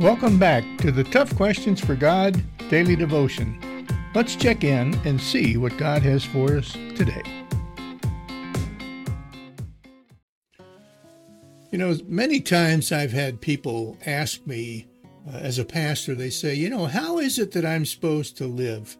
[0.00, 3.84] Welcome back to the Tough Questions for God Daily Devotion.
[4.14, 7.20] Let's check in and see what God has for us today.
[11.72, 14.86] You know, many times I've had people ask me,
[15.28, 18.46] uh, as a pastor, they say, you know, how is it that I'm supposed to
[18.46, 18.96] live?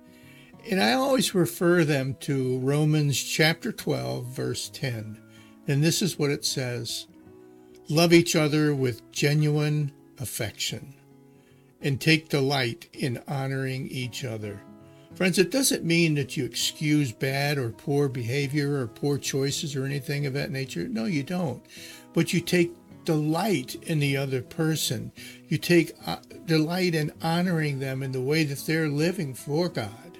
[0.68, 5.22] And I always refer them to Romans chapter 12, verse 10.
[5.68, 7.06] And this is what it says
[7.88, 10.94] Love each other with genuine affection
[11.80, 14.60] and take delight in honoring each other.
[15.14, 19.84] Friends, it doesn't mean that you excuse bad or poor behavior or poor choices or
[19.84, 20.86] anything of that nature.
[20.86, 21.64] No, you don't.
[22.12, 22.72] But you take
[23.04, 25.10] delight in the other person.
[25.48, 30.17] You take uh, delight in honoring them in the way that they're living for God.